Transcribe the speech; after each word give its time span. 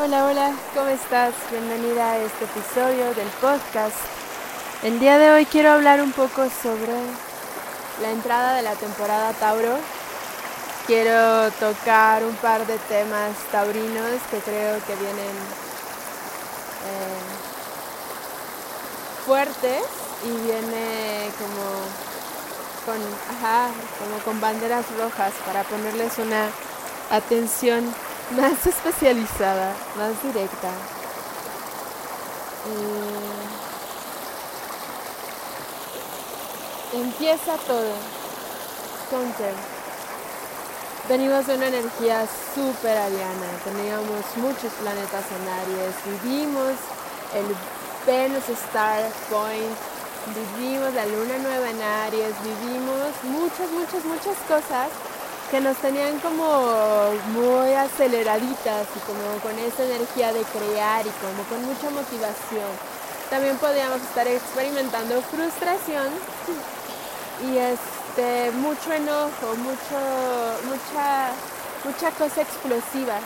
Hola, 0.00 0.26
hola, 0.26 0.52
¿cómo 0.74 0.86
estás? 0.90 1.34
Bienvenida 1.50 2.12
a 2.12 2.18
este 2.18 2.44
episodio 2.44 3.12
del 3.14 3.26
podcast. 3.40 3.96
El 4.84 5.00
día 5.00 5.18
de 5.18 5.32
hoy 5.32 5.44
quiero 5.44 5.72
hablar 5.72 6.00
un 6.00 6.12
poco 6.12 6.48
sobre 6.62 6.92
la 8.00 8.12
entrada 8.12 8.54
de 8.54 8.62
la 8.62 8.76
temporada 8.76 9.32
Tauro. 9.32 9.76
Quiero 10.86 11.50
tocar 11.50 12.22
un 12.22 12.36
par 12.36 12.64
de 12.68 12.78
temas 12.78 13.32
taurinos 13.50 14.22
que 14.30 14.38
creo 14.38 14.78
que 14.86 14.94
vienen 14.94 15.36
eh, 16.86 17.20
fuertes 19.26 19.82
y 20.24 20.30
viene 20.46 21.28
como 21.40 21.82
con, 22.86 22.98
ajá, 23.34 23.66
como 23.98 24.18
con 24.20 24.40
banderas 24.40 24.86
rojas 24.96 25.32
para 25.44 25.64
ponerles 25.64 26.18
una 26.18 26.50
atención 27.10 27.92
más 28.36 28.66
especializada, 28.66 29.74
más 29.96 30.22
directa. 30.22 30.70
empieza 36.92 37.56
todo 37.66 37.92
con 39.10 39.32
que 39.34 39.50
venimos 41.08 41.46
una 41.48 41.68
energía 41.68 42.26
súper 42.54 42.96
ariana, 42.96 43.48
teníamos 43.64 44.24
muchos 44.36 44.72
planetas 44.74 45.24
en 45.32 45.48
Aries, 45.48 46.22
vivimos 46.22 46.74
el 47.34 47.46
Venus 48.06 48.48
Star 48.48 49.02
Point, 49.30 49.76
vivimos 50.56 50.92
la 50.94 51.06
luna 51.06 51.38
nueva 51.38 51.70
en 51.70 51.82
Aries, 51.82 52.34
vivimos 52.42 53.12
muchas, 53.22 53.70
muchas, 53.70 54.04
muchas 54.04 54.36
cosas 54.48 54.88
que 55.50 55.60
nos 55.60 55.76
tenían 55.78 56.18
como 56.20 57.10
muy 57.32 57.72
aceleraditas 57.72 58.86
y 58.94 58.98
como 59.00 59.38
con 59.42 59.58
esa 59.58 59.84
energía 59.84 60.32
de 60.32 60.42
crear 60.42 61.06
y 61.06 61.10
como 61.10 61.42
con 61.48 61.64
mucha 61.64 61.90
motivación. 61.90 62.68
También 63.30 63.56
podíamos 63.56 64.02
estar 64.02 64.26
experimentando 64.26 65.22
frustración 65.22 66.08
y 67.50 67.56
este 67.56 68.50
mucho 68.58 68.92
enojo, 68.92 69.56
mucho, 69.56 69.98
mucha, 70.64 71.30
mucha 71.84 72.10
cosa 72.12 72.42
explosiva. 72.42 73.18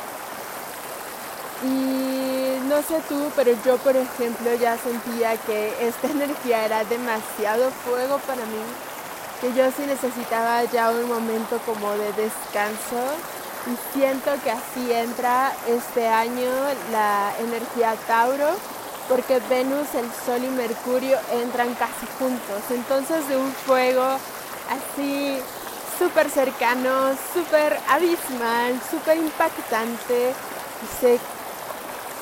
Y 1.65 2.59
no 2.69 2.83
sé 2.83 3.01
tú, 3.09 3.31
pero 3.35 3.53
yo 3.65 3.79
por 3.79 3.97
ejemplo 3.97 4.55
ya 4.55 4.77
sentía 4.79 5.37
que 5.39 5.89
esta 5.89 6.07
energía 6.11 6.67
era 6.67 6.85
demasiado 6.85 7.71
fuego 7.85 8.19
para 8.27 8.45
mí 8.47 8.92
que 9.43 9.53
yo 9.55 9.69
sí 9.73 9.83
necesitaba 9.87 10.63
ya 10.65 10.91
un 10.91 11.09
momento 11.09 11.59
como 11.67 11.91
de 11.91 12.13
descanso 12.13 13.03
y 13.67 13.77
siento 13.93 14.31
que 14.45 14.53
así 14.53 14.93
entra 14.93 15.53
este 15.67 16.07
año 16.07 16.49
la 16.93 17.33
energía 17.41 17.95
Tauro 18.07 18.51
porque 19.09 19.41
Venus, 19.51 19.89
el 19.97 20.09
Sol 20.25 20.45
y 20.45 20.49
Mercurio 20.49 21.19
entran 21.33 21.75
casi 21.75 22.07
juntos. 22.21 22.63
Entonces 22.71 23.29
de 23.29 23.37
un 23.37 23.53
fuego 23.53 24.05
así 24.71 25.39
súper 25.99 26.31
cercano, 26.31 27.11
súper 27.35 27.81
abismal, 27.89 28.81
súper 28.89 29.17
impactante, 29.17 30.35
se, 31.01 31.19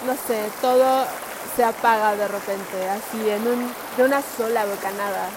no 0.07 0.15
sé, 0.27 0.51
todo 0.63 1.07
se 1.55 1.65
apaga 1.65 2.17
de 2.17 2.29
repente, 2.29 2.89
así 2.89 3.29
en 3.29 3.47
un, 3.47 3.75
de 3.99 4.05
una 4.05 4.23
sola 4.23 4.65
bocanada. 4.65 5.29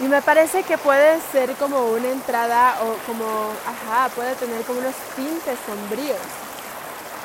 Y 0.00 0.04
me 0.04 0.22
parece 0.22 0.62
que 0.62 0.78
puede 0.78 1.20
ser 1.32 1.54
como 1.54 1.86
una 1.86 2.08
entrada 2.08 2.76
o 2.82 2.94
como, 3.06 3.50
ajá, 3.66 4.08
puede 4.14 4.34
tener 4.36 4.62
como 4.64 4.78
unos 4.78 4.94
tintes 5.16 5.58
sombríos. 5.66 6.18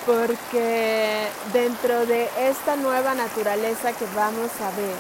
Porque 0.06 1.28
dentro 1.54 2.06
de 2.06 2.30
esta 2.38 2.76
nueva 2.76 3.14
naturaleza 3.14 3.94
que 3.94 4.06
vamos 4.16 4.50
a 4.60 4.72
ver, 4.76 4.96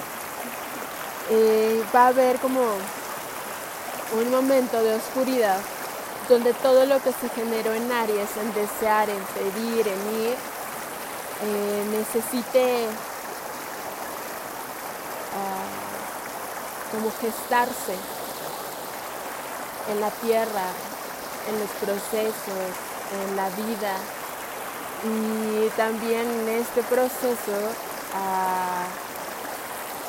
eh, 1.32 1.84
va 1.94 2.06
a 2.06 2.08
haber 2.08 2.38
como 2.38 2.62
un 2.62 4.32
momento 4.32 4.82
de 4.84 4.96
oscuridad 4.96 5.58
donde 6.30 6.54
todo 6.54 6.86
lo 6.86 7.02
que 7.02 7.12
se 7.12 7.28
generó 7.30 7.74
en 7.74 7.92
Aries, 7.92 8.30
en 8.38 8.54
desear, 8.54 9.10
en 9.10 9.24
pedir, 9.24 9.88
en 9.88 10.22
ir, 10.22 10.36
eh, 11.44 11.86
necesite 11.92 12.88
como 16.94 17.12
gestarse 17.20 17.96
en 19.90 20.00
la 20.00 20.12
tierra, 20.12 20.66
en 21.50 21.60
los 21.60 21.70
procesos, 21.82 22.70
en 23.20 23.36
la 23.36 23.50
vida. 23.50 23.98
Y 25.04 25.70
también 25.76 26.30
en 26.30 26.50
este 26.62 26.84
proceso 26.84 27.58
ah, 28.16 28.86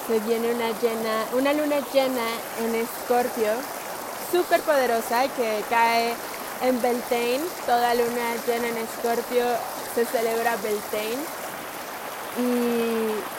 se 0.07 0.21
viene 0.21 0.55
una 0.55 0.71
llena, 0.79 1.25
una 1.33 1.53
luna 1.55 1.77
llena 1.93 2.29
en 2.61 2.75
Escorpio, 2.75 3.51
súper 4.31 4.61
poderosa 4.61 5.27
que 5.29 5.65
cae 5.71 6.15
en 6.61 6.81
Beltane. 6.83 7.41
Toda 7.65 7.95
luna 7.95 8.37
llena 8.47 8.69
en 8.69 8.77
Escorpio 8.77 9.47
se 9.95 10.05
celebra 10.05 10.57
Beltane. 10.57 11.25
Y 12.37 13.34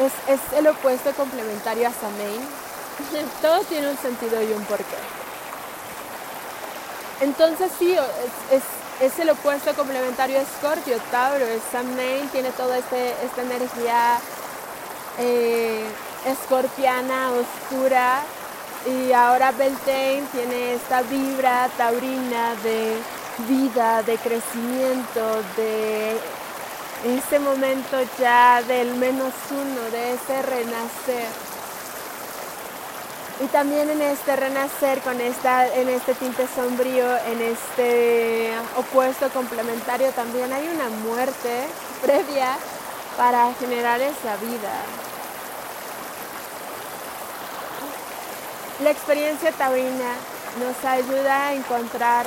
es, 0.00 0.12
es 0.28 0.40
el 0.58 0.66
opuesto 0.66 1.12
complementario 1.12 1.88
a 1.88 1.92
Samain. 1.92 2.40
Todo 3.42 3.60
tiene 3.64 3.90
un 3.90 3.98
sentido 3.98 4.42
y 4.42 4.52
un 4.52 4.64
porqué. 4.64 4.84
Entonces 7.20 7.70
sí, 7.78 7.94
es, 8.50 8.62
es, 9.00 9.18
el 9.18 9.30
opuesto 9.30 9.74
complementario 9.74 10.40
a 10.40 10.44
Scorpio, 10.44 10.96
Tauro. 11.10 11.46
Samain 11.70 12.28
tiene 12.30 12.50
toda 12.52 12.78
este, 12.78 13.10
esta 13.24 13.42
energía 13.42 14.18
eh, 15.18 15.84
escorpiana, 16.26 17.30
oscura. 17.32 18.22
Y 18.86 19.12
ahora 19.12 19.52
Beltane 19.52 20.22
tiene 20.32 20.74
esta 20.74 21.02
vibra 21.02 21.68
taurina 21.76 22.54
de 22.62 22.96
vida, 23.46 24.02
de 24.02 24.16
crecimiento, 24.16 25.42
de 25.56 26.16
ese 27.04 27.38
momento 27.38 27.96
ya 28.18 28.62
del 28.62 28.94
menos 28.94 29.32
uno, 29.50 29.90
de 29.90 30.12
ese 30.12 30.42
renacer. 30.42 31.28
Y 33.42 33.46
también 33.46 33.88
en 33.88 34.02
este 34.02 34.36
renacer, 34.36 35.00
con 35.00 35.18
esta, 35.18 35.66
en 35.74 35.88
este 35.88 36.14
tinte 36.14 36.46
sombrío, 36.54 37.16
en 37.26 37.40
este 37.40 38.52
opuesto 38.76 39.30
complementario, 39.30 40.10
también 40.10 40.52
hay 40.52 40.68
una 40.68 40.90
muerte 40.90 41.64
previa 42.02 42.58
para 43.16 43.52
generar 43.54 44.00
esa 44.02 44.36
vida. 44.36 44.72
La 48.84 48.90
experiencia 48.90 49.52
taurina 49.52 50.14
nos 50.58 50.84
ayuda 50.84 51.48
a 51.48 51.54
encontrar 51.54 52.26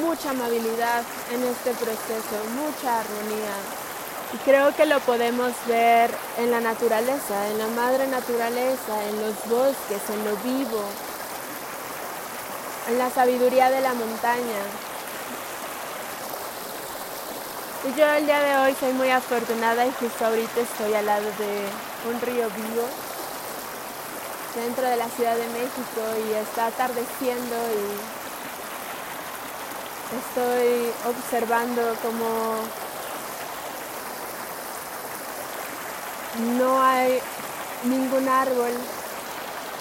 mucha 0.00 0.30
amabilidad 0.30 1.02
en 1.30 1.42
este 1.44 1.72
proceso, 1.72 2.36
mucha 2.56 3.00
armonía, 3.00 3.81
y 4.32 4.36
creo 4.38 4.74
que 4.74 4.86
lo 4.86 4.98
podemos 5.00 5.52
ver 5.66 6.10
en 6.38 6.50
la 6.50 6.60
naturaleza, 6.60 7.48
en 7.48 7.58
la 7.58 7.66
madre 7.68 8.06
naturaleza, 8.06 9.04
en 9.08 9.20
los 9.20 9.34
bosques, 9.46 10.00
en 10.08 10.24
lo 10.24 10.36
vivo, 10.38 10.82
en 12.88 12.98
la 12.98 13.10
sabiduría 13.10 13.70
de 13.70 13.80
la 13.82 13.92
montaña. 13.92 14.62
Y 17.84 17.98
yo 17.98 18.06
el 18.06 18.24
día 18.24 18.40
de 18.40 18.56
hoy 18.58 18.76
soy 18.78 18.92
muy 18.92 19.10
afortunada 19.10 19.84
y 19.84 19.92
justo 19.92 20.24
ahorita 20.24 20.60
estoy 20.60 20.94
al 20.94 21.04
lado 21.04 21.26
de 21.38 21.68
un 22.08 22.20
río 22.20 22.48
vivo, 22.48 22.86
dentro 24.54 24.88
de 24.88 24.96
la 24.96 25.08
Ciudad 25.08 25.36
de 25.36 25.48
México 25.48 26.00
y 26.28 26.32
está 26.34 26.66
atardeciendo 26.66 27.56
y 27.72 28.22
estoy 30.16 30.92
observando 31.06 31.82
como 32.02 32.62
no 36.38 36.82
hay 36.82 37.20
ningún 37.84 38.28
árbol 38.28 38.72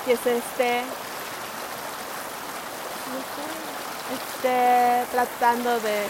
que 0.06 0.18
se 0.18 0.38
esté, 0.38 0.82
esté 4.14 5.06
tratando 5.12 5.80
de 5.80 6.08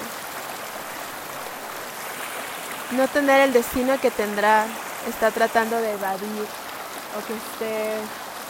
no 2.92 3.08
tener 3.08 3.42
el 3.42 3.54
destino 3.54 4.00
que 4.00 4.12
tendrá, 4.12 4.66
está 5.08 5.32
tratando 5.32 5.78
de 5.78 5.92
evadir 5.92 6.46
o 7.18 7.26
que 7.26 7.34
esté 7.34 7.98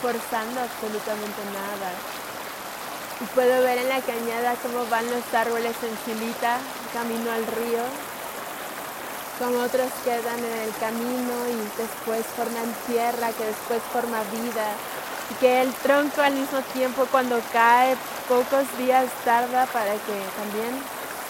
forzando 0.01 0.61
absolutamente 0.61 1.41
nada. 1.53 1.91
Y 3.19 3.25
puedo 3.35 3.61
ver 3.63 3.77
en 3.77 3.89
la 3.89 4.01
cañada 4.01 4.55
cómo 4.63 4.85
van 4.87 5.05
los 5.11 5.33
árboles 5.33 5.75
en 5.83 5.97
filita 5.97 6.57
camino 6.93 7.31
al 7.31 7.45
río 7.45 7.83
como 9.41 9.57
otros 9.63 9.89
quedan 10.05 10.37
en 10.37 10.69
el 10.69 10.73
camino 10.77 11.33
y 11.49 11.57
después 11.81 12.21
forman 12.37 12.69
tierra, 12.85 13.33
que 13.33 13.45
después 13.45 13.81
forma 13.91 14.21
vida, 14.29 14.69
y 15.31 15.33
que 15.41 15.61
el 15.61 15.73
tronco 15.81 16.21
al 16.21 16.33
mismo 16.33 16.61
tiempo 16.73 17.07
cuando 17.09 17.41
cae 17.51 17.97
pocos 18.29 18.65
días 18.77 19.09
tarda 19.25 19.65
para 19.65 19.93
que 19.93 20.17
también 20.37 20.77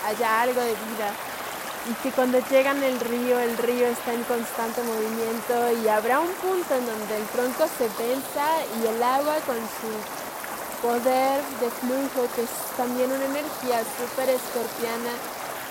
haya 0.05 0.41
algo 0.41 0.59
de 0.59 0.75
vida. 0.91 1.09
y 1.89 1.93
que 2.03 2.11
cuando 2.11 2.37
llegan 2.51 2.77
al 2.83 2.99
río, 2.99 3.39
el 3.39 3.57
río 3.57 3.87
está 3.87 4.13
en 4.13 4.23
constante 4.25 4.83
movimiento 4.83 5.81
y 5.81 5.87
habrá 5.87 6.19
un 6.19 6.29
punto 6.33 6.75
en 6.75 6.85
donde 6.85 7.17
el 7.17 7.25
tronco 7.33 7.65
se 7.75 7.89
venza 7.97 8.45
y 8.77 8.85
el 8.85 9.01
agua 9.01 9.33
con 9.47 9.57
su 9.57 9.89
poder 10.85 11.41
de 11.59 11.69
flujo, 11.81 12.27
que 12.35 12.43
es 12.43 12.53
también 12.77 13.09
una 13.11 13.25
energía 13.25 13.81
súper 13.97 14.29
escorpiana, 14.29 15.13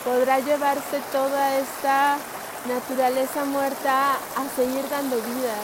podrá 0.04 0.38
llevarse 0.40 1.00
toda 1.12 1.56
esta 1.56 2.16
naturaleza 2.68 3.44
muerta 3.44 4.12
a 4.12 4.56
seguir 4.56 4.88
dando 4.88 5.16
vida. 5.16 5.56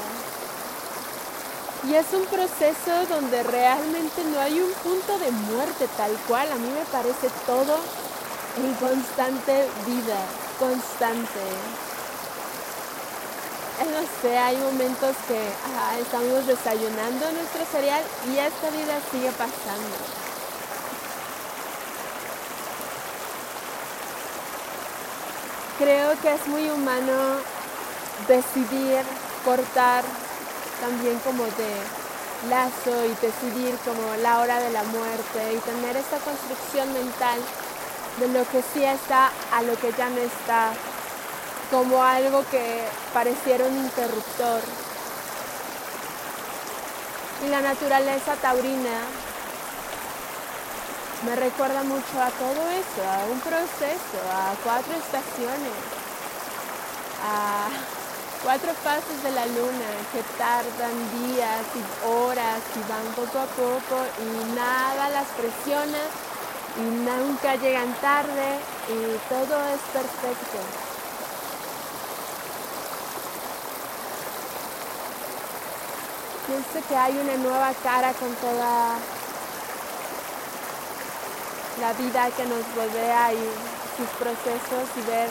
Y 1.88 1.94
es 1.94 2.06
un 2.12 2.24
proceso 2.26 3.06
donde 3.08 3.42
realmente 3.44 4.24
no 4.24 4.40
hay 4.40 4.60
un 4.60 4.72
punto 4.82 5.18
de 5.18 5.30
muerte 5.30 5.86
tal 5.96 6.12
cual. 6.26 6.50
A 6.50 6.56
mí 6.56 6.68
me 6.68 6.84
parece 6.86 7.28
todo 7.46 7.76
en 8.56 8.74
constante 8.74 9.68
vida, 9.86 10.18
constante. 10.58 11.40
No 13.92 14.02
sé, 14.20 14.36
hay 14.36 14.56
momentos 14.56 15.14
que 15.28 15.38
estamos 16.00 16.46
desayunando 16.46 17.30
nuestro 17.32 17.64
cereal 17.70 18.02
y 18.26 18.38
esta 18.38 18.70
vida 18.70 18.98
sigue 19.12 19.30
pasando. 19.32 20.25
Creo 25.78 26.18
que 26.22 26.32
es 26.32 26.46
muy 26.46 26.70
humano 26.70 27.36
decidir 28.26 29.04
cortar 29.44 30.04
también 30.80 31.18
como 31.18 31.44
de 31.44 32.48
lazo 32.48 33.04
y 33.04 33.14
decidir 33.20 33.76
como 33.84 34.16
la 34.22 34.40
hora 34.40 34.58
de 34.58 34.70
la 34.70 34.82
muerte 34.84 35.52
y 35.54 35.58
tener 35.58 35.96
esta 35.96 36.16
construcción 36.16 36.90
mental 36.94 37.38
de 38.20 38.28
lo 38.28 38.48
que 38.48 38.62
sí 38.72 38.84
está 38.84 39.30
a 39.52 39.62
lo 39.62 39.76
que 39.78 39.92
ya 39.92 40.08
no 40.08 40.18
está, 40.18 40.72
como 41.70 42.02
algo 42.02 42.42
que 42.50 42.82
pareciera 43.12 43.66
un 43.66 43.76
interruptor. 43.76 44.62
Y 47.44 47.48
la 47.50 47.60
naturaleza 47.60 48.34
taurina 48.36 49.00
me 51.24 51.34
recuerda 51.36 51.82
mucho 51.82 52.20
a 52.20 52.30
todo 52.30 52.68
eso, 52.68 53.02
a 53.08 53.26
un 53.30 53.40
proceso, 53.40 54.18
a 54.32 54.54
cuatro 54.62 54.92
estaciones, 54.92 55.76
a 57.24 57.68
cuatro 58.42 58.72
fases 58.74 59.22
de 59.22 59.30
la 59.30 59.46
luna 59.46 59.90
que 60.12 60.22
tardan 60.36 60.96
días 61.24 61.64
y 61.74 62.06
horas 62.06 62.60
y 62.76 62.80
van 62.90 63.06
poco 63.14 63.38
a 63.38 63.46
poco 63.46 64.04
y 64.20 64.54
nada 64.54 65.08
las 65.08 65.28
presiona 65.28 65.98
y 66.76 66.82
nunca 66.82 67.56
llegan 67.56 67.92
tarde 67.94 68.60
y 68.88 69.16
todo 69.28 69.56
es 69.68 69.80
perfecto. 69.92 70.58
Pienso 76.46 76.88
que 76.88 76.96
hay 76.96 77.18
una 77.18 77.36
nueva 77.38 77.72
cara 77.82 78.12
con 78.12 78.32
toda 78.36 78.98
la 81.80 81.92
vida 81.92 82.30
que 82.36 82.44
nos 82.46 82.64
rodea 82.74 83.32
y 83.32 83.42
sus 83.96 84.08
procesos 84.18 84.88
y 84.96 85.02
ver 85.10 85.28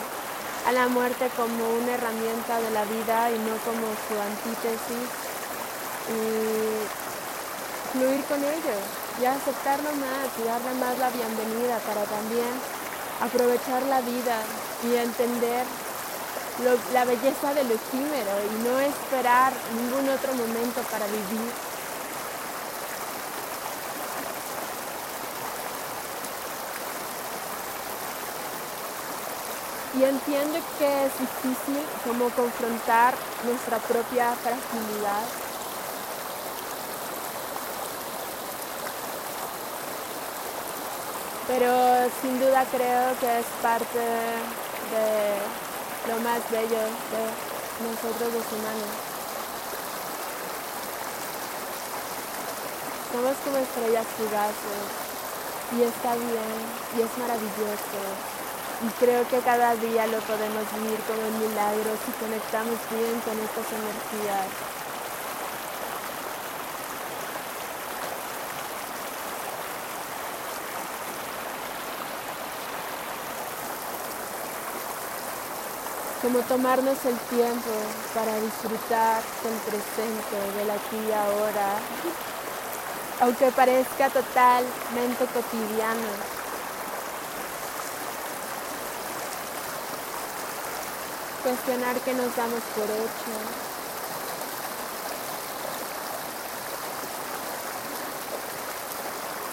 a 0.66 0.72
la 0.72 0.88
muerte 0.88 1.30
como 1.36 1.68
una 1.78 1.94
herramienta 1.94 2.60
de 2.60 2.70
la 2.70 2.84
vida 2.84 3.30
y 3.30 3.38
no 3.38 3.54
como 3.62 3.86
su 4.06 4.14
antítesis 4.18 5.06
y 6.10 6.26
fluir 7.92 8.22
con 8.24 8.42
ello 8.42 8.76
y 9.20 9.24
aceptarlo 9.24 9.90
más 9.94 10.26
y 10.38 10.42
darle 10.46 10.74
más 10.78 10.98
la 10.98 11.10
bienvenida 11.10 11.78
para 11.86 12.04
también 12.04 12.50
aprovechar 13.20 13.82
la 13.84 14.00
vida 14.00 14.38
y 14.84 14.96
entender 14.96 15.64
la 16.92 17.04
belleza 17.04 17.54
del 17.54 17.70
efímero 17.70 18.32
y 18.42 18.64
no 18.64 18.78
esperar 18.80 19.52
ningún 19.76 20.08
otro 20.08 20.34
momento 20.34 20.80
para 20.90 21.06
vivir. 21.06 21.75
Y 29.98 30.04
entiendo 30.04 30.58
que 30.78 31.06
es 31.06 31.18
difícil 31.18 31.82
como 32.04 32.28
confrontar 32.30 33.14
nuestra 33.44 33.78
propia 33.78 34.32
fragilidad 34.34 35.24
pero 41.46 41.70
sin 42.20 42.40
duda 42.40 42.66
creo 42.70 43.18
que 43.20 43.38
es 43.38 43.46
parte 43.62 43.98
de 43.98 45.38
lo 46.12 46.20
más 46.20 46.50
bello 46.50 46.68
de 46.68 47.30
nosotros 47.86 48.32
los 48.32 48.52
humanos. 48.52 48.90
Somos 53.12 53.36
como 53.44 53.58
estrellas 53.58 54.06
fugaces 54.16 54.86
y 55.72 55.82
está 55.82 56.16
bien 56.16 56.64
y 56.96 57.02
es 57.02 57.18
maravilloso 57.18 58.35
y 58.82 58.88
creo 59.00 59.26
que 59.28 59.38
cada 59.38 59.74
día 59.76 60.06
lo 60.06 60.18
podemos 60.20 60.64
vivir 60.76 61.00
como 61.08 61.22
un 61.26 61.48
milagro 61.48 61.96
si 62.04 62.12
conectamos 62.12 62.78
bien 62.90 63.20
con 63.24 63.38
estas 63.40 63.72
energías. 63.72 64.76
como 76.22 76.40
tomarnos 76.40 77.04
el 77.04 77.16
tiempo 77.30 77.70
para 78.12 78.34
disfrutar 78.40 79.22
del 79.44 79.54
presente, 79.60 80.58
del 80.58 80.70
aquí 80.72 80.96
y 81.08 81.12
ahora, 81.12 81.78
aunque 83.20 83.52
parezca 83.52 84.08
totalmente 84.08 85.24
cotidiano. 85.26 86.45
Cuestionar 91.46 91.94
que 92.00 92.12
nos 92.12 92.34
damos 92.34 92.60
por 92.74 92.90
hecho. 92.90 93.34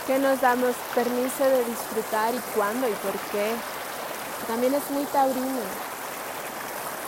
Que 0.07 0.17
nos 0.17 0.41
damos 0.41 0.73
permiso 0.95 1.43
de 1.43 1.63
disfrutar 1.65 2.33
y 2.33 2.39
cuándo 2.55 2.89
y 2.89 2.93
por 2.93 3.11
qué. 3.31 3.53
También 4.47 4.73
es 4.73 4.89
muy 4.89 5.05
taurino. 5.05 5.61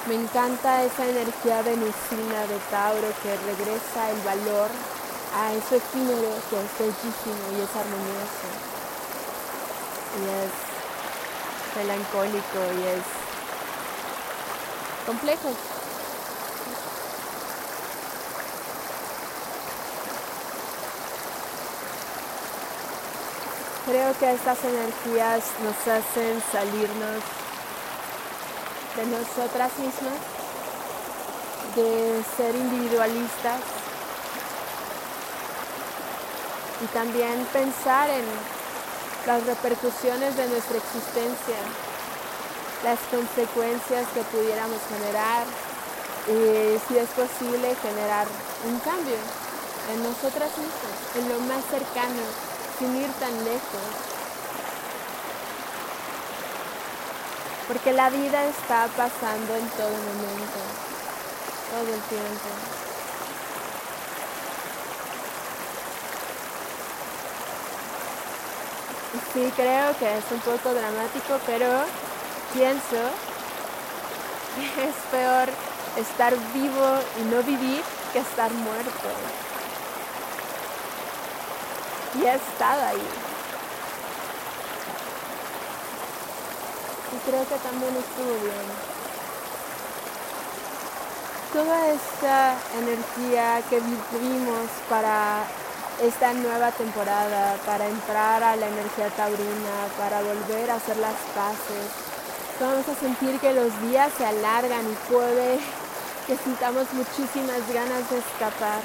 Me 0.08 0.14
encanta 0.14 0.84
esa 0.84 1.08
energía 1.08 1.64
venusina 1.64 2.46
de 2.46 2.60
Tauro 2.70 3.08
que 3.24 3.36
regresa 3.38 4.12
el 4.12 4.22
valor 4.22 4.70
a 5.36 5.52
ese 5.54 5.78
efímero 5.78 6.30
que 6.52 6.62
es 6.62 6.78
bellísimo 6.78 7.42
y 7.58 7.62
es 7.64 7.76
armonioso. 7.76 8.48
Y 10.22 10.26
es 10.46 10.54
melancólico 11.76 12.60
y 12.78 12.84
es 12.84 13.25
complejo. 15.06 15.50
Creo 23.86 24.18
que 24.18 24.32
estas 24.32 24.58
energías 24.64 25.44
nos 25.64 25.78
hacen 25.88 26.44
salirnos 26.52 27.22
de 28.96 29.06
nosotras 29.06 29.72
mismas, 29.78 30.18
de 31.76 32.24
ser 32.36 32.56
individualistas 32.56 33.60
y 36.84 36.88
también 36.88 37.46
pensar 37.54 38.10
en 38.10 38.26
las 39.28 39.46
repercusiones 39.46 40.36
de 40.36 40.48
nuestra 40.48 40.78
existencia, 40.78 41.58
las 42.86 43.00
consecuencias 43.12 44.06
que 44.14 44.22
pudiéramos 44.32 44.80
generar 44.88 45.44
y 46.30 46.80
si 46.88 46.98
es 46.98 47.10
posible 47.10 47.76
generar 47.82 48.28
un 48.64 48.80
cambio 48.80 49.18
en 49.92 50.04
nosotras 50.04 50.52
mismas, 50.58 50.96
en 51.18 51.30
lo 51.30 51.40
más 51.50 51.66
cercano, 51.66 52.24
sin 52.80 52.96
ir 52.96 53.12
tan 53.20 53.34
lejos. 53.44 54.16
porque 57.68 57.94
la 57.94 58.10
vida 58.10 58.46
está 58.46 58.88
pasando 58.96 59.56
en 59.56 59.68
todo 59.70 59.90
momento, 59.90 60.60
todo 61.72 61.94
el 61.94 62.02
tiempo. 62.02 62.50
Sí, 69.34 69.52
creo 69.56 69.98
que 69.98 70.18
es 70.18 70.24
un 70.32 70.40
poco 70.40 70.74
dramático, 70.74 71.40
pero 71.46 71.68
pienso 72.56 73.02
que 74.56 74.88
es 74.88 74.96
peor 75.12 75.50
estar 75.98 76.34
vivo 76.54 77.00
y 77.20 77.24
no 77.26 77.44
vivir 77.44 77.84
que 78.14 78.20
estar 78.20 78.50
muerto. 78.52 79.10
Y 82.18 82.26
he 82.26 82.34
estado 82.34 82.82
ahí. 82.86 83.08
creo 87.26 87.48
que 87.48 87.56
también 87.56 87.96
estuvo 87.96 88.34
bien. 88.44 88.68
Toda 91.54 91.88
esta 91.88 92.56
energía 92.78 93.62
que 93.70 93.80
vivimos 93.80 94.70
para 94.90 95.44
esta 96.02 96.34
nueva 96.34 96.72
temporada, 96.72 97.56
para 97.66 97.88
entrar 97.88 98.44
a 98.44 98.56
la 98.56 98.68
energía 98.68 99.10
taurina, 99.16 99.76
para 99.98 100.22
volver 100.22 100.70
a 100.70 100.76
hacer 100.76 100.98
las 100.98 101.16
paces, 101.34 102.15
vamos 102.60 102.88
a 102.88 102.96
sentir 102.96 103.40
que 103.40 103.54
los 103.54 103.72
días 103.82 104.12
se 104.18 104.26
alargan 104.26 104.86
y 104.90 105.12
puede 105.12 105.60
que 106.28 106.38
sintamos 106.38 106.92
muchísimas 106.94 107.62
ganas 107.74 108.10
de 108.10 108.18
escapar. 108.18 108.82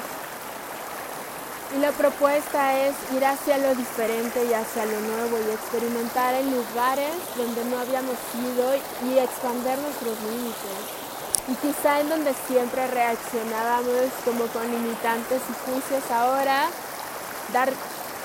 Y 1.75 1.79
la 1.79 1.91
propuesta 1.91 2.77
es 2.77 2.93
ir 3.15 3.25
hacia 3.25 3.57
lo 3.57 3.73
diferente 3.75 4.43
y 4.43 4.53
hacia 4.53 4.85
lo 4.85 4.99
nuevo 4.99 5.37
y 5.39 5.51
experimentar 5.51 6.35
en 6.35 6.51
lugares 6.51 7.15
donde 7.37 7.63
no 7.65 7.79
habíamos 7.79 8.17
ido 8.35 8.75
y 9.07 9.17
expandir 9.17 9.77
nuestros 9.79 10.19
límites. 10.21 10.79
Y 11.47 11.55
quizá 11.55 12.01
en 12.01 12.09
donde 12.09 12.33
siempre 12.47 12.85
reaccionábamos 12.87 14.11
como 14.25 14.45
con 14.47 14.69
limitantes 14.69 15.41
y 15.49 15.71
juicios, 15.71 16.11
ahora 16.11 16.67
dar 17.53 17.69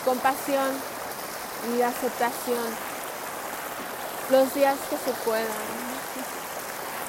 compasión 0.04 0.68
y 1.76 1.82
aceptación 1.82 2.85
los 4.30 4.54
días 4.54 4.76
que 4.90 4.96
se 4.96 5.12
puedan. 5.24 5.46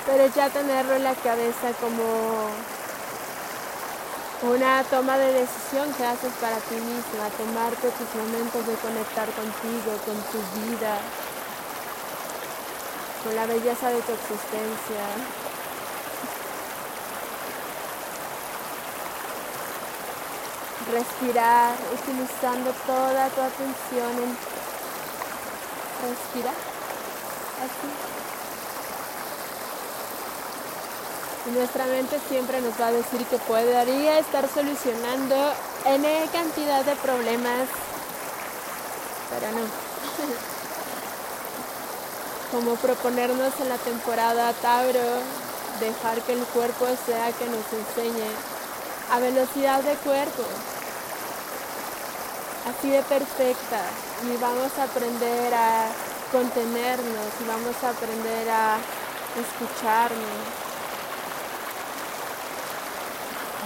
Pero 0.06 0.28
ya 0.34 0.50
tenerlo 0.50 0.96
en 0.96 1.04
la 1.04 1.16
cabeza 1.16 1.74
como 1.82 2.50
una 4.44 4.84
toma 4.84 5.18
de 5.18 5.34
decisión 5.34 5.92
que 5.94 6.06
haces 6.06 6.32
para 6.40 6.58
ti 6.58 6.76
misma, 6.76 7.28
tomarte 7.38 7.90
tus 7.90 8.16
momentos 8.16 8.68
de 8.68 8.76
conectar 8.76 9.28
contigo, 9.32 9.98
con 10.06 10.16
tu 10.32 10.38
vida, 10.62 10.98
con 13.24 13.36
la 13.36 13.48
belleza 13.48 13.90
de 13.90 14.02
tu 14.02 14.12
existencia. 14.14 15.04
Respirar, 20.94 21.76
utilizando 21.94 22.72
toda 22.86 23.28
tu 23.30 23.42
atención 23.42 24.12
en 24.24 24.38
respirar, 26.08 26.77
así. 27.64 28.18
nuestra 31.52 31.86
mente 31.86 32.20
siempre 32.28 32.60
nos 32.62 32.80
va 32.80 32.88
a 32.88 32.92
decir 32.92 33.24
que 33.26 33.38
podría 33.38 34.20
estar 34.20 34.48
solucionando 34.54 35.54
N 35.86 36.30
cantidad 36.32 36.84
de 36.84 36.96
problemas, 36.98 37.70
pero 39.30 39.52
no. 39.52 39.62
Como 42.52 42.76
proponernos 42.76 43.54
en 43.60 43.70
la 43.70 43.78
temporada 43.78 44.52
Tauro, 44.62 45.22
dejar 45.80 46.22
que 46.22 46.34
el 46.34 46.44
cuerpo 46.46 46.86
sea 47.06 47.32
que 47.32 47.46
nos 47.46 47.66
enseñe 47.72 48.30
a 49.12 49.20
velocidad 49.20 49.82
de 49.84 49.94
cuerpo, 49.96 50.44
así 52.70 52.90
de 52.90 53.04
perfecta, 53.04 53.82
y 54.24 54.36
vamos 54.38 54.72
a 54.80 54.84
aprender 54.84 55.54
a 55.54 55.88
contenernos 56.32 57.30
y 57.42 57.48
vamos 57.48 57.76
a 57.84 57.90
aprender 57.90 58.50
a 58.50 58.78
escucharnos 59.40 60.68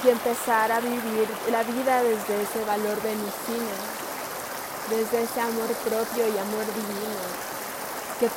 y 0.03 0.09
empezar 0.09 0.71
a 0.71 0.79
vivir 0.79 1.27
la 1.51 1.63
vida 1.63 2.01
desde 2.03 2.41
ese 2.41 2.65
valor 2.65 3.01
venusino, 3.01 3.73
desde 4.89 5.23
ese 5.23 5.41
amor 5.41 5.69
propio 5.85 6.27
y 6.27 6.37
amor 6.37 6.65
divino, 6.73 7.21
que 8.19 8.29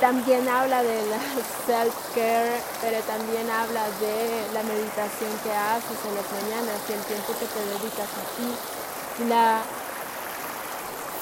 también 0.00 0.48
habla 0.48 0.82
de 0.82 1.06
la 1.06 1.18
self-care, 1.66 2.60
pero 2.80 2.98
también 3.02 3.48
habla 3.50 3.84
de 4.00 4.48
la 4.54 4.62
meditación 4.62 5.30
que 5.44 5.52
haces 5.52 5.98
en 6.08 6.14
las 6.14 6.28
mañanas 6.32 6.80
y 6.88 6.92
el 6.92 7.00
tiempo 7.02 7.34
que 7.38 7.46
te 7.46 7.60
dedicas 7.60 8.08
a 8.08 8.24
ti, 8.36 9.28
la 9.28 9.60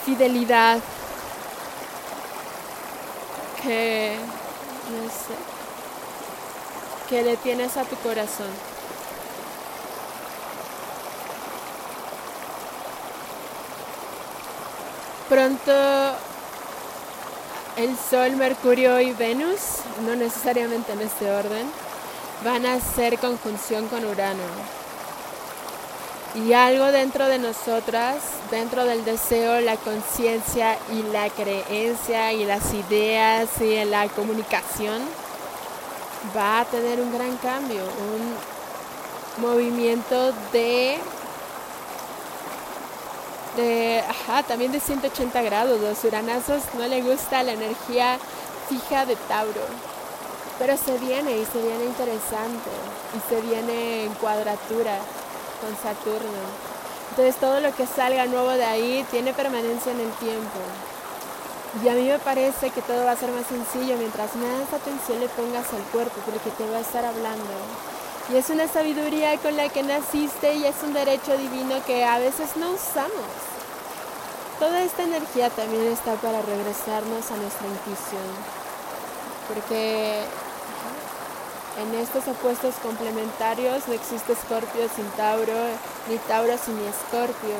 fidelidad 0.04 0.78
que, 3.62 4.16
no 4.90 5.08
sé, 5.08 5.34
que 7.08 7.22
le 7.22 7.36
tienes 7.36 7.76
a 7.76 7.84
tu 7.84 7.96
corazón. 7.96 8.48
Pronto 15.28 15.72
el 17.76 17.96
Sol, 17.96 18.36
Mercurio 18.36 19.00
y 19.00 19.12
Venus, 19.12 19.78
no 20.04 20.16
necesariamente 20.16 20.92
en 20.92 21.00
este 21.02 21.30
orden, 21.30 21.70
van 22.44 22.66
a 22.66 22.74
hacer 22.74 23.18
conjunción 23.18 23.86
con 23.88 24.04
Urano. 24.04 24.79
Y 26.34 26.52
algo 26.52 26.92
dentro 26.92 27.26
de 27.26 27.38
nosotras, 27.38 28.16
dentro 28.52 28.84
del 28.84 29.04
deseo, 29.04 29.60
la 29.60 29.76
conciencia 29.76 30.78
y 30.92 31.02
la 31.12 31.28
creencia 31.28 32.32
y 32.32 32.44
las 32.44 32.72
ideas 32.72 33.48
y 33.60 33.84
la 33.84 34.08
comunicación, 34.08 35.02
va 36.36 36.60
a 36.60 36.64
tener 36.66 37.00
un 37.00 37.12
gran 37.12 37.36
cambio, 37.38 37.82
un 37.82 39.44
movimiento 39.44 40.32
de 40.52 40.98
de, 43.56 44.02
ajá, 44.08 44.44
también 44.44 44.70
de 44.70 44.78
180 44.78 45.42
grados. 45.42 45.80
Los 45.80 46.04
uranazos 46.04 46.62
no 46.78 46.86
le 46.86 47.02
gusta 47.02 47.42
la 47.42 47.52
energía 47.52 48.18
fija 48.68 49.04
de 49.06 49.16
Tauro. 49.16 49.62
Pero 50.58 50.76
se 50.76 50.96
viene 50.98 51.38
y 51.38 51.44
se 51.46 51.60
viene 51.60 51.84
interesante. 51.84 52.70
Y 53.16 53.28
se 53.28 53.40
viene 53.40 54.04
en 54.04 54.14
cuadratura 54.14 54.98
con 55.60 55.76
Saturno. 55.76 56.42
Entonces 57.10 57.36
todo 57.36 57.60
lo 57.60 57.74
que 57.74 57.86
salga 57.86 58.26
nuevo 58.26 58.50
de 58.50 58.64
ahí 58.64 59.04
tiene 59.10 59.32
permanencia 59.32 59.92
en 59.92 60.00
el 60.00 60.12
tiempo. 60.12 60.60
Y 61.84 61.88
a 61.88 61.94
mí 61.94 62.08
me 62.08 62.18
parece 62.18 62.70
que 62.70 62.82
todo 62.82 63.04
va 63.04 63.12
a 63.12 63.16
ser 63.16 63.30
más 63.30 63.46
sencillo 63.46 63.96
mientras 63.96 64.34
más 64.34 64.72
atención 64.72 65.20
le 65.20 65.28
pongas 65.28 65.72
al 65.72 65.82
cuerpo, 65.92 66.20
porque 66.26 66.50
te 66.50 66.68
va 66.68 66.78
a 66.78 66.80
estar 66.80 67.04
hablando. 67.04 67.52
Y 68.32 68.36
es 68.36 68.50
una 68.50 68.66
sabiduría 68.68 69.36
con 69.38 69.56
la 69.56 69.68
que 69.68 69.82
naciste 69.82 70.54
y 70.54 70.64
es 70.64 70.76
un 70.84 70.92
derecho 70.92 71.36
divino 71.36 71.76
que 71.86 72.04
a 72.04 72.18
veces 72.18 72.56
no 72.56 72.70
usamos. 72.70 73.30
Toda 74.58 74.82
esta 74.82 75.04
energía 75.04 75.48
también 75.50 75.86
está 75.86 76.14
para 76.14 76.42
regresarnos 76.42 77.30
a 77.30 77.36
nuestra 77.36 77.66
intuición. 77.66 78.30
Porque 79.48 80.22
en 81.80 81.94
estos 81.94 82.28
opuestos 82.28 82.74
complementarios 82.82 83.88
no 83.88 83.94
existe 83.94 84.34
Escorpio 84.34 84.88
sin 84.94 85.06
Tauro, 85.16 85.54
ni 86.08 86.18
Tauro 86.18 86.56
sin 86.58 86.78
Escorpio. 86.80 87.56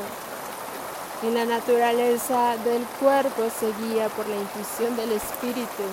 En 1.23 1.33
la 1.33 1.45
naturaleza 1.45 2.55
del 2.57 2.83
cuerpo 2.99 3.43
se 3.49 3.67
guía 3.81 4.09
por 4.09 4.27
la 4.27 4.35
intuición 4.35 4.95
del 4.95 5.11
espíritu. 5.13 5.83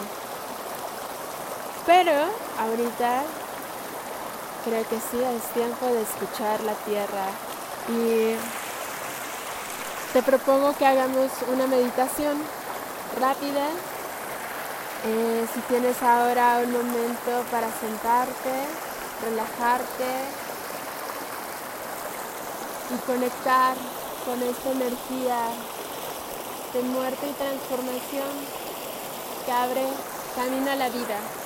Pero 1.87 2.13
ahorita 2.59 3.23
creo 4.65 4.83
que 4.89 4.97
sí, 4.97 5.19
es 5.23 5.43
tiempo 5.55 5.87
de 5.87 6.03
escuchar 6.03 6.61
la 6.63 6.75
tierra. 6.85 7.27
Y 7.89 8.37
te 10.13 10.23
propongo 10.23 10.77
que 10.77 10.87
hagamos 10.87 11.31
una 11.53 11.67
meditación 11.67 12.39
rápida. 13.19 13.67
Eh, 15.05 15.47
si 15.55 15.61
tienes 15.61 16.03
ahora 16.03 16.59
un 16.65 16.73
momento 16.73 17.45
para 17.53 17.69
sentarte, 17.71 18.67
relajarte 19.23 20.11
y 22.91 22.99
conectar 23.07 23.77
con 24.27 24.43
esta 24.43 24.71
energía 24.73 25.39
de 26.75 26.83
muerte 26.83 27.31
y 27.31 27.33
transformación 27.35 28.29
que 29.47 29.53
abre 29.53 29.87
camino 30.35 30.71
a 30.73 30.77
la 30.77 30.89
vida. 30.89 31.38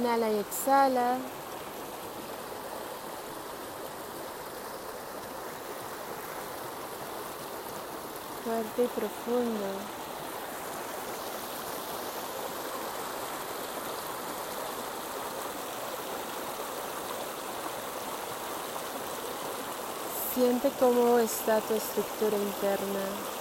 Inhala 0.00 0.30
y 0.30 0.38
exhala. 0.38 1.18
Fuerte 8.42 8.84
y 8.84 8.86
profundo. 8.86 9.66
Siente 20.34 20.70
cómo 20.80 21.18
está 21.18 21.60
tu 21.60 21.74
estructura 21.74 22.38
interna. 22.38 23.39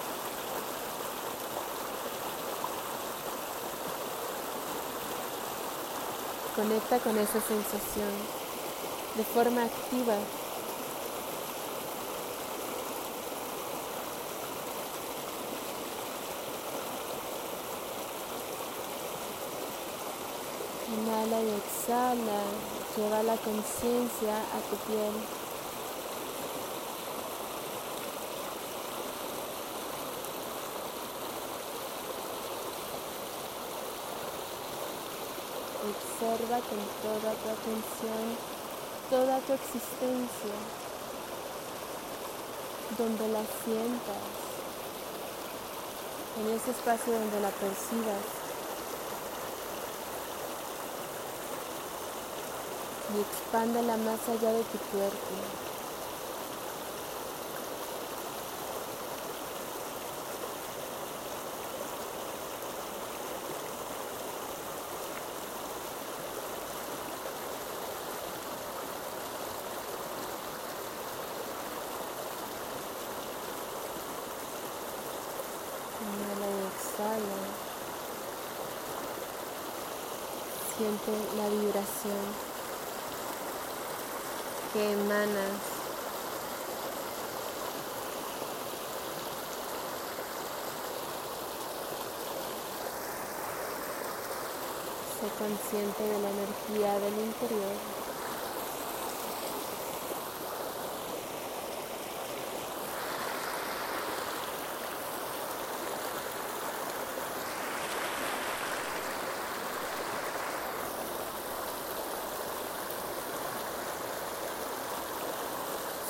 Conecta 6.60 7.00
con 7.00 7.18
esa 7.18 7.40
sensación 7.40 8.12
de 9.16 9.24
forma 9.24 9.64
activa. 9.64 10.16
Inhala 20.98 21.42
y 21.44 21.50
exhala, 21.50 22.42
lleva 22.98 23.24
la 23.24 23.38
conciencia 23.38 24.36
a 24.38 24.60
tu 24.70 24.76
piel. 24.86 25.49
Observa 36.22 36.58
con 36.58 36.80
toda 37.02 37.32
tu 37.32 37.50
atención 37.50 38.36
toda 39.10 39.40
tu 39.40 39.54
existencia, 39.54 40.54
donde 42.98 43.28
la 43.30 43.40
sientas, 43.64 44.28
en 46.40 46.56
ese 46.56 46.72
espacio 46.72 47.14
donde 47.14 47.40
la 47.40 47.50
percibas. 47.50 48.26
Y 53.16 53.22
expándela 53.22 53.96
más 53.96 54.20
allá 54.28 54.52
de 54.52 54.64
tu 54.64 54.78
cuerpo. 54.92 55.69
Siente 80.80 81.12
la 81.36 81.50
vibración 81.50 82.16
que 84.72 84.92
emanas. 84.94 85.52
Sé 95.20 95.28
consciente 95.38 96.02
de 96.02 96.22
la 96.22 96.30
energía 96.30 96.98
del 97.02 97.26
interior. 97.26 97.99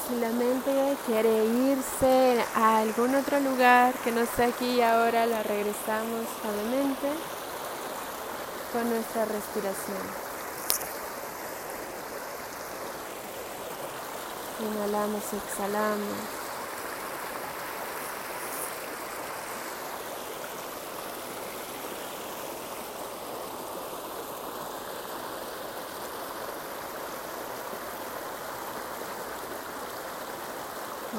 Si 0.09 0.15
la 0.15 0.29
mente 0.29 0.97
quiere 1.05 1.45
irse 1.45 2.43
a 2.55 2.79
algún 2.79 3.13
otro 3.13 3.39
lugar 3.41 3.93
que 4.03 4.11
no 4.11 4.21
esté 4.21 4.45
aquí 4.45 4.65
y 4.77 4.81
ahora, 4.81 5.27
la 5.27 5.43
regresamos 5.43 6.25
suavemente 6.41 7.09
con 8.73 8.89
nuestra 8.89 9.25
respiración. 9.25 9.97
Inhalamos 14.59 15.21
exhalamos. 15.31 16.38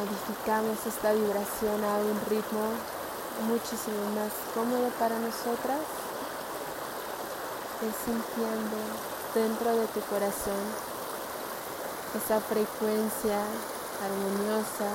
Modificamos 0.00 0.78
esta 0.86 1.12
vibración 1.12 1.84
a 1.84 1.98
un 1.98 2.16
ritmo 2.30 2.64
muchísimo 3.46 4.00
más 4.16 4.32
cómodo 4.54 4.88
para 4.98 5.18
nosotras, 5.18 5.80
es 7.84 7.94
sintiendo 8.04 8.78
dentro 9.34 9.76
de 9.76 9.86
tu 9.88 10.00
corazón 10.00 10.64
esa 12.16 12.40
frecuencia 12.40 13.44
armoniosa 14.02 14.88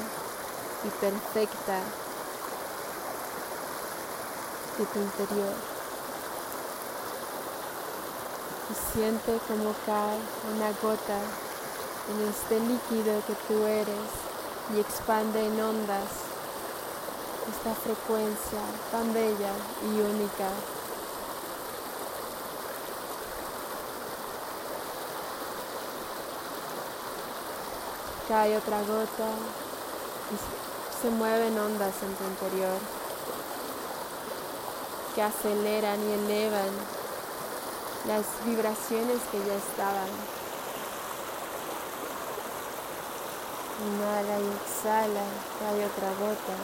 y 0.84 0.90
perfecta 0.90 1.80
de 4.78 4.86
tu 4.86 5.00
interior. 5.00 5.54
Y 8.72 8.94
siente 8.94 9.40
como 9.48 9.72
cae 9.86 10.20
una 10.52 10.72
gota 10.82 11.20
en 12.10 12.28
este 12.28 12.60
líquido 12.60 13.22
que 13.28 13.34
tú 13.48 13.64
eres 13.66 14.35
y 14.74 14.80
expande 14.80 15.46
en 15.46 15.62
ondas 15.62 16.10
esta 17.50 17.76
frecuencia 17.76 18.60
tan 18.92 19.14
bella 19.14 19.52
y 19.84 20.00
única. 20.02 20.50
Cae 28.28 28.58
otra 28.58 28.80
gota 28.80 29.30
y 30.32 31.02
se 31.02 31.10
mueven 31.12 31.60
ondas 31.60 31.94
en 32.02 32.16
tu 32.16 32.24
interior 32.24 32.80
que 35.14 35.22
aceleran 35.22 36.00
y 36.02 36.14
elevan 36.14 36.70
las 38.08 38.26
vibraciones 38.46 39.20
que 39.32 39.38
ya 39.38 39.56
estaban 39.56 40.45
Inhala 43.78 44.40
y 44.40 44.48
exhala, 44.48 45.26
cae 45.60 45.86
otra 45.86 46.10
gota. 46.20 46.56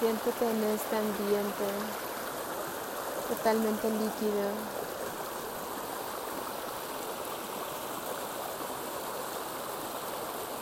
Siéntete 0.00 0.50
en 0.50 0.64
este 0.64 0.96
ambiente 0.96 1.64
totalmente 3.28 3.88
líquido, 3.88 4.81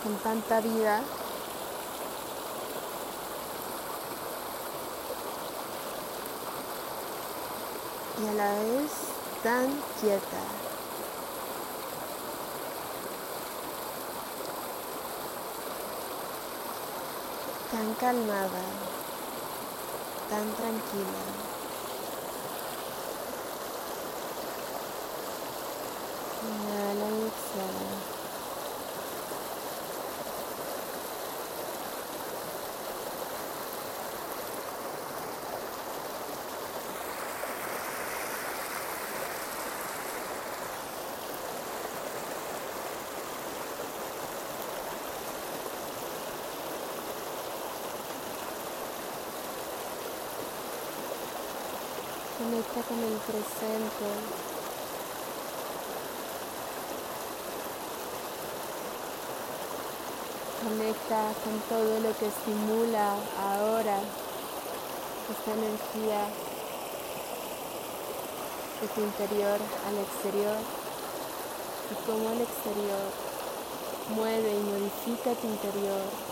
con 0.03 0.15
tanta 0.17 0.61
vida. 0.61 1.03
Y 8.23 8.29
a 8.29 8.33
la 8.33 8.53
vez 8.55 8.91
tan 9.43 9.67
quieta. 10.01 10.43
Tan 17.71 17.95
calmada, 17.95 18.65
tan 20.29 20.51
tranquila. 20.57 21.23
Inhala 26.43 27.11
y 27.11 27.27
exhala. 27.27 28.11
Conecta 52.41 52.80
con 52.90 52.98
el 52.98 53.16
presente. 53.18 54.09
Conecta 60.64 61.22
con 61.44 61.61
todo 61.68 62.00
lo 62.00 62.18
que 62.18 62.26
estimula 62.26 63.14
ahora 63.38 64.00
esta 65.31 65.53
energía 65.53 66.26
de 68.81 68.88
tu 68.88 69.00
interior 69.03 69.59
al 69.87 69.98
exterior 69.98 70.57
y 71.90 71.94
cómo 72.07 72.31
el 72.31 72.40
exterior 72.40 73.07
mueve 74.16 74.50
y 74.53 74.62
modifica 74.64 75.40
tu 75.40 75.46
interior. 75.46 76.30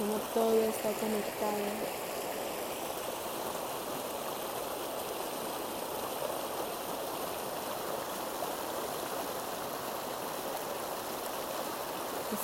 Cómo 0.00 0.16
todo 0.32 0.62
está 0.62 0.88
conectado. 0.98 2.00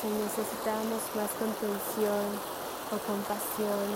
si 0.03 0.09
necesitamos 0.09 1.01
más 1.15 1.31
contención 1.39 2.27
o 2.93 2.99
compasión, 3.07 3.89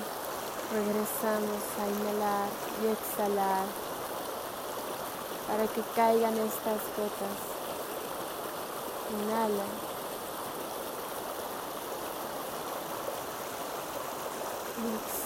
regresamos 0.73 1.61
a 1.77 1.87
inhalar 1.87 2.49
y 2.83 2.87
exhalar 2.87 3.67
para 5.47 5.67
que 5.67 5.83
caigan 5.95 6.39
estas 6.39 6.81
gotas. 6.97 7.37
Inhala. 9.11 9.91
Y 14.81 15.20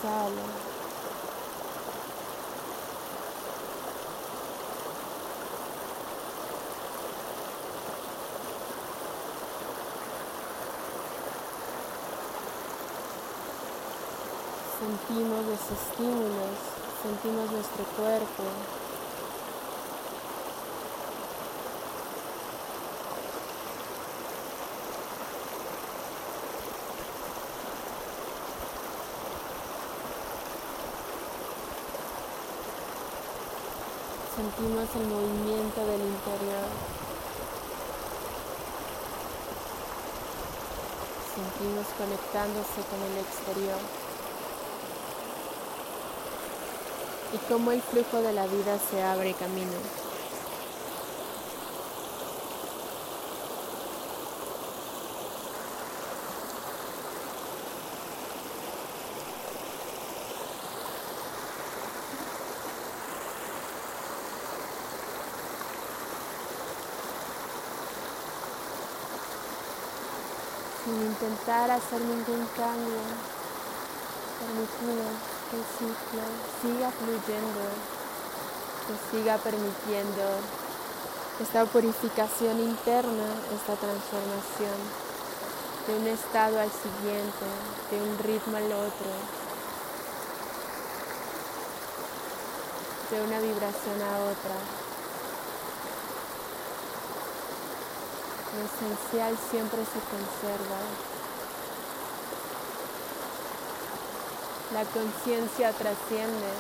sentimos 14.85 15.47
los 15.47 15.61
estímulos, 15.71 16.59
sentimos 17.03 17.51
nuestro 17.51 17.85
cuerpo. 17.97 18.84
Sentimos 34.45 34.89
el 34.97 35.07
movimiento 35.07 35.87
del 35.87 36.01
interior. 36.03 36.69
Sentimos 41.35 41.87
conectándose 41.97 42.83
con 42.91 43.03
el 43.11 43.19
exterior. 43.25 43.79
y 47.33 47.37
cómo 47.49 47.73
el 47.73 47.83
flujo 47.83 48.19
de 48.19 48.33
la 48.33 48.47
vida 48.47 48.79
se 48.91 49.03
abre 49.03 49.33
camino. 49.35 49.73
sin 70.85 71.01
intentar 71.45 71.71
hacer 71.73 72.01
ningún 72.01 72.47
cambio, 72.57 73.05
permitido 74.41 75.05
el 75.53 75.63
ciclo 75.77 76.23
siga 76.63 76.91
fluyendo, 76.91 77.61
que 78.87 78.95
siga 79.11 79.37
permitiendo 79.37 80.41
esta 81.43 81.67
purificación 81.67 82.61
interna, 82.61 83.27
esta 83.55 83.77
transformación 83.77 84.79
de 85.87 85.99
un 85.99 86.07
estado 86.07 86.61
al 86.61 86.71
siguiente, 86.71 87.45
de 87.91 88.03
un 88.03 88.19
ritmo 88.21 88.57
al 88.57 88.73
otro, 88.73 89.11
de 93.11 93.21
una 93.21 93.39
vibración 93.41 94.01
a 94.01 94.19
otra. 94.33 94.57
Lo 98.57 98.65
esencial 98.65 99.37
siempre 99.51 99.81
se 99.85 100.01
conserva. 100.09 101.14
La 104.75 104.83
conciencia 104.87 105.71
trasciende. 105.71 106.51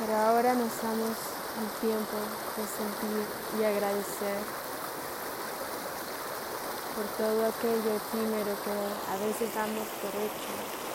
Pero 0.00 0.16
ahora 0.16 0.54
nos 0.54 0.82
damos 0.82 1.16
el 1.60 1.80
tiempo 1.80 2.16
de 2.56 2.66
sentir 2.66 3.24
y 3.60 3.64
agradecer 3.64 4.38
por 6.96 7.06
todo 7.16 7.46
aquello 7.46 7.94
efímero 7.94 8.56
que 8.64 9.12
a 9.12 9.16
veces 9.24 9.54
damos 9.54 9.86
por 10.02 10.10
hecho. 10.20 10.85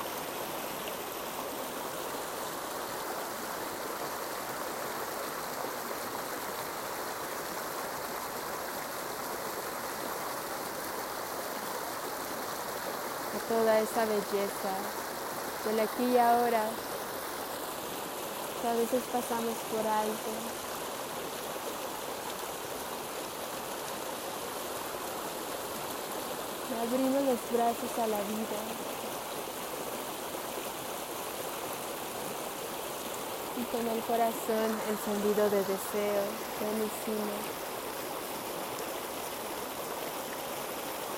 Toda 13.51 13.81
esa 13.81 14.05
belleza 14.05 14.73
del 15.65 15.81
aquí 15.81 16.05
y 16.05 16.17
ahora 16.17 16.63
que 18.61 18.67
a 18.69 18.73
veces 18.75 19.03
pasamos 19.11 19.55
por 19.69 19.85
alto. 19.85 20.31
abrimos 26.81 27.23
los 27.23 27.39
brazos 27.51 27.99
a 27.99 28.07
la 28.07 28.17
vida. 28.21 28.59
Y 33.57 33.63
con 33.63 33.85
el 33.85 34.01
corazón 34.03 34.79
encendido 34.89 35.49
de 35.49 35.59
deseo, 35.59 36.23
benecimos. 36.61 37.43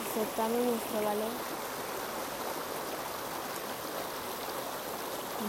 Aceptamos 0.09 0.65
nuestro 0.65 1.03
valor. 1.03 1.52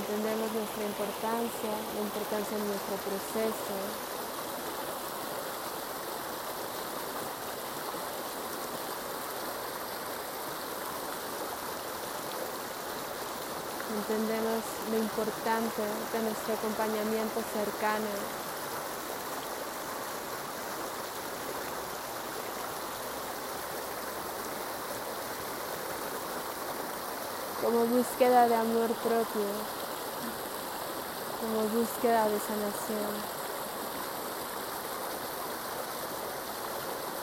Entendemos 0.06 0.52
nuestra 0.52 0.84
importancia, 0.84 1.72
la 1.94 2.00
importancia 2.02 2.58
de 2.58 2.64
nuestro 2.64 2.96
proceso. 2.96 3.74
Entendemos 13.96 14.62
lo 14.90 14.98
importante 14.98 15.82
de 16.12 16.22
nuestro 16.22 16.52
acompañamiento 16.52 17.40
cercano 17.54 18.12
como 27.62 27.86
búsqueda 27.86 28.46
de 28.48 28.54
amor 28.56 28.90
propio 29.02 29.83
como 31.44 31.68
búsqueda 31.68 32.26
de 32.28 32.40
sanación. 32.40 33.12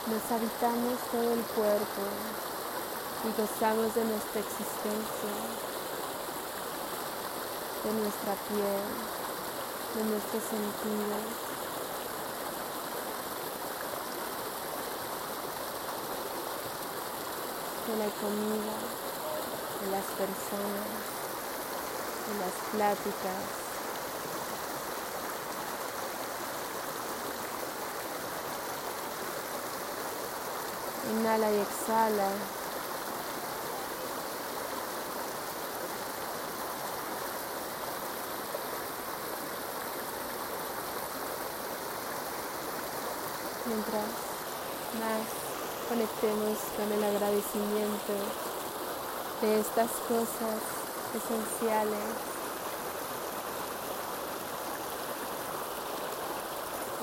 Nos 0.06 0.32
habitamos 0.32 1.00
todo 1.12 1.34
el 1.34 1.42
cuerpo 1.42 2.04
y 3.26 3.42
gozamos 3.42 3.96
de 3.96 4.06
nuestra 4.06 4.42
existencia, 4.42 5.34
de 7.84 7.92
nuestra 7.94 8.34
piel, 8.48 8.86
de 9.96 10.04
nuestros 10.12 10.44
sentidos. 10.44 11.50
de 17.88 17.98
la 17.98 18.10
comida, 18.22 18.78
de 19.82 19.92
las 19.92 20.06
personas, 20.16 20.88
de 22.28 22.40
las 22.40 22.54
pláticas, 22.72 23.61
Inhala 31.10 31.52
y 31.52 31.60
exhala. 31.60 32.30
Mientras 43.66 44.04
más 45.00 45.28
conectemos 45.90 46.58
con 46.76 46.92
el 46.92 47.04
agradecimiento 47.04 48.14
de 49.42 49.60
estas 49.60 49.90
cosas 50.08 50.62
esenciales. 51.16 52.32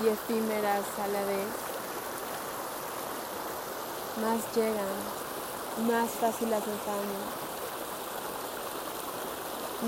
y 0.02 0.08
efímeras 0.08 0.84
a 1.02 1.08
la 1.08 1.24
vez 1.24 1.77
más 4.22 4.54
llegan, 4.54 4.96
más 5.87 6.11
fácil 6.11 6.50
las 6.50 6.66
notamos, 6.66 7.22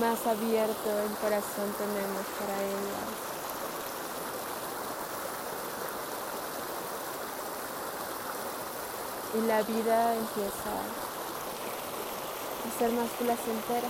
más 0.01 0.27
abierto 0.27 0.91
el 1.05 1.15
corazón 1.17 1.75
tenemos 1.79 2.27
para 2.39 2.63
ellas. 2.63 3.31
y 9.33 9.41
la 9.47 9.63
vida 9.63 10.15
empieza 10.17 10.71
a 12.67 12.79
ser 12.79 12.91
más 12.93 13.09
placentera. 13.11 13.89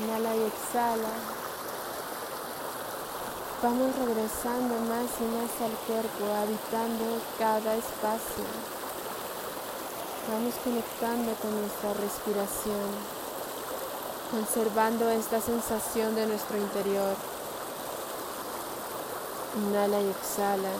Inhala 0.00 0.36
y 0.36 0.42
exhala. 0.44 1.39
Vamos 3.62 3.94
regresando 3.94 4.74
más 4.88 5.04
y 5.20 5.24
más 5.36 5.52
al 5.60 5.76
cuerpo, 5.86 6.24
habitando 6.34 7.20
cada 7.38 7.74
espacio. 7.74 8.44
Vamos 10.32 10.54
conectando 10.64 11.34
con 11.34 11.60
nuestra 11.60 11.92
respiración, 11.92 12.88
conservando 14.30 15.10
esta 15.10 15.42
sensación 15.42 16.14
de 16.14 16.26
nuestro 16.26 16.56
interior. 16.56 17.14
Inhala 19.58 20.00
y 20.00 20.08
exhala. 20.08 20.70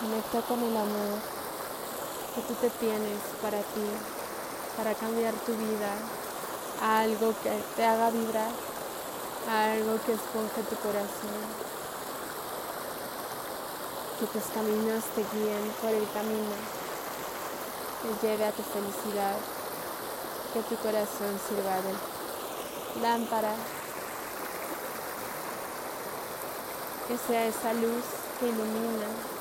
Conecta 0.00 0.40
con 0.46 0.62
el 0.62 0.76
amor 0.76 1.41
que 2.34 2.40
tú 2.42 2.54
te 2.54 2.70
tienes 2.70 3.20
para 3.42 3.58
ti, 3.58 3.84
para 4.76 4.94
cambiar 4.94 5.34
tu 5.44 5.52
vida 5.52 5.92
algo 6.80 7.34
que 7.42 7.50
te 7.76 7.84
haga 7.84 8.10
vibrar, 8.10 8.50
a 9.50 9.72
algo 9.72 10.00
que 10.04 10.14
esponje 10.14 10.62
tu 10.68 10.76
corazón, 10.76 11.42
que 14.18 14.26
tus 14.26 14.44
caminos 14.52 15.04
te 15.14 15.20
guíen 15.32 15.70
por 15.80 15.90
el 15.90 16.08
camino 16.12 16.56
que 18.02 18.26
lleve 18.26 18.46
a 18.46 18.52
tu 18.52 18.62
felicidad, 18.62 19.36
que 20.54 20.62
tu 20.62 20.76
corazón 20.76 21.38
sirva 21.48 21.76
de 21.82 23.02
lámpara, 23.02 23.54
que 27.08 27.18
sea 27.18 27.46
esa 27.46 27.74
luz 27.74 28.04
que 28.40 28.48
ilumina 28.48 29.31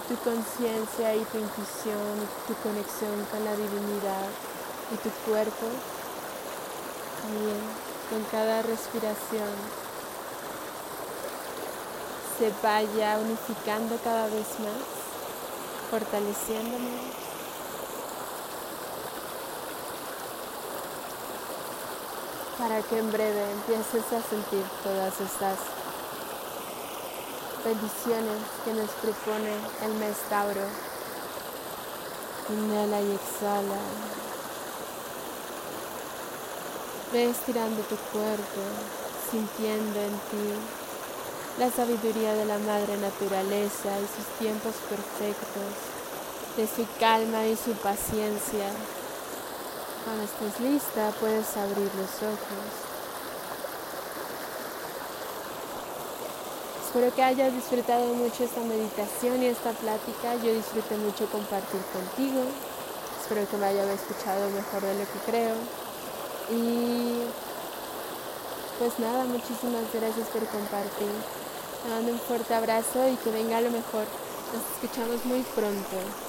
tu 0.00 0.16
conciencia 0.16 1.14
y 1.14 1.24
tu 1.24 1.38
intuición 1.38 2.16
tu 2.46 2.54
conexión 2.62 3.24
con 3.30 3.44
la 3.44 3.52
divinidad 3.56 4.28
y 4.92 4.96
tu 4.96 5.10
cuerpo 5.28 5.66
también 7.22 7.60
con 8.10 8.22
cada 8.30 8.62
respiración 8.62 9.50
se 12.38 12.52
vaya 12.62 13.18
unificando 13.18 13.96
cada 14.04 14.26
vez 14.26 14.60
más 14.60 14.96
fortaleciéndome. 15.90 17.12
Para 22.58 22.82
que 22.82 22.98
en 22.98 23.12
breve 23.12 23.52
empieces 23.52 24.04
a 24.12 24.22
sentir 24.28 24.64
todas 24.82 25.20
estas 25.20 25.75
bendiciones 27.66 28.38
que 28.64 28.72
nos 28.74 28.90
propone 28.90 29.50
el 29.84 29.94
mes 29.94 30.16
Tauro. 30.30 30.66
Inhala 32.48 33.00
y 33.00 33.10
exhala. 33.10 33.80
Ve 37.12 37.30
estirando 37.30 37.82
tu 37.82 37.96
cuerpo, 37.96 38.62
sintiendo 39.30 39.98
en 39.98 40.12
ti 40.30 40.46
la 41.58 41.68
sabiduría 41.70 42.34
de 42.34 42.44
la 42.44 42.58
madre 42.58 42.96
naturaleza 42.98 43.98
y 43.98 44.06
sus 44.14 44.26
tiempos 44.38 44.74
perfectos, 44.88 45.72
de 46.56 46.66
su 46.68 46.86
calma 47.00 47.46
y 47.46 47.56
su 47.56 47.72
paciencia. 47.72 48.70
Cuando 50.04 50.22
estés 50.22 50.60
lista 50.60 51.12
puedes 51.18 51.56
abrir 51.56 51.90
los 51.96 52.22
ojos. 52.22 52.85
Espero 56.96 57.14
que 57.14 57.22
hayas 57.22 57.52
disfrutado 57.52 58.14
mucho 58.14 58.44
esta 58.44 58.62
meditación 58.62 59.42
y 59.42 59.46
esta 59.48 59.70
plática. 59.72 60.34
Yo 60.42 60.54
disfruté 60.54 60.96
mucho 60.96 61.26
compartir 61.26 61.82
contigo. 61.92 62.40
Espero 63.20 63.46
que 63.46 63.56
me 63.58 63.66
haya 63.66 63.92
escuchado 63.92 64.48
mejor 64.48 64.80
de 64.80 64.94
lo 64.94 65.04
que 65.04 65.18
creo. 65.26 65.56
Y 66.48 67.20
pues 68.78 68.98
nada, 68.98 69.24
muchísimas 69.24 69.84
gracias 69.92 70.26
por 70.28 70.46
compartir. 70.46 71.12
Te 71.82 71.90
mando 71.90 72.12
un 72.12 72.18
fuerte 72.18 72.54
abrazo 72.54 73.06
y 73.10 73.16
que 73.16 73.30
venga 73.30 73.60
lo 73.60 73.70
mejor. 73.72 74.06
Nos 74.54 74.64
escuchamos 74.72 75.22
muy 75.26 75.42
pronto. 75.54 76.25